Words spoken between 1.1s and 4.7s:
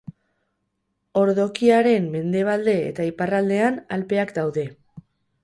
Ordokiaren mendebalde eta iparraldean Alpeak daude.